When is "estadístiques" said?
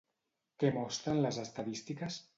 1.45-2.23